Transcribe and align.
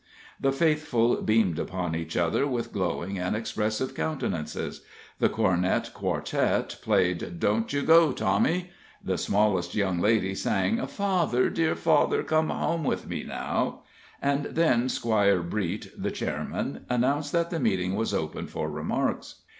The 0.39 0.51
faithful 0.51 1.21
beamed 1.21 1.59
upon 1.59 1.95
each 1.95 2.17
other 2.17 2.47
with 2.47 2.71
glowing 2.73 3.19
and 3.19 3.35
expressive 3.35 3.93
countenances; 3.93 4.81
the 5.19 5.29
Cornet 5.29 5.91
Quartette 5.93 6.81
played 6.81 7.39
"Don't 7.39 7.71
you 7.71 7.83
go, 7.83 8.11
Tommy"; 8.11 8.71
the 9.03 9.15
smallest 9.19 9.75
young 9.75 9.99
lady 9.99 10.33
sang 10.33 10.83
"Father, 10.87 11.51
dear 11.51 11.75
father, 11.75 12.23
come 12.23 12.49
Home 12.49 12.83
with 12.83 13.07
me 13.07 13.21
Now"; 13.23 13.83
and 14.23 14.45
then 14.45 14.89
Squire 14.89 15.43
Breet, 15.43 15.91
the 15.95 16.09
Chairman, 16.09 16.83
announced 16.89 17.31
that 17.33 17.51
the 17.51 17.59
meeting 17.59 17.93
was 17.93 18.11
open 18.11 18.47
for 18.47 18.71
remarks. 18.71 19.35